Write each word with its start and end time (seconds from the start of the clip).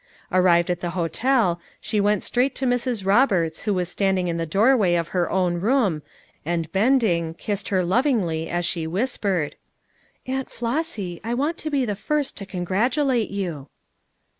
Arrived 0.31 0.71
at 0.71 0.79
the 0.79 0.89
hotel, 0.97 1.61
she 1.79 2.01
went 2.01 2.23
straight 2.23 2.55
to 2.55 2.65
Mrs. 2.65 3.05
Roberts 3.05 3.61
who 3.61 3.73
was 3.75 3.87
standing 3.87 4.27
in 4.27 4.37
the 4.37 4.47
doorway 4.47 4.95
of 4.95 5.09
her 5.09 5.29
own 5.29 5.61
room, 5.61 6.01
and 6.43 6.71
bending, 6.71 7.35
kissed 7.35 7.69
her 7.69 7.83
lovingly 7.83 8.49
as 8.49 8.65
she 8.65 8.87
whispered: 8.87 9.55
"Aunt 10.25 10.49
Flossy, 10.49 11.21
I 11.23 11.35
want 11.35 11.59
to 11.59 11.69
be 11.69 11.85
the 11.85 11.95
first 11.95 12.35
to 12.37 12.47
con 12.47 12.63
gratulate 12.63 13.29
you." 13.29 13.67